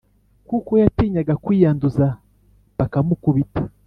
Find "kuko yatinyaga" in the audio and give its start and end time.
0.49-1.33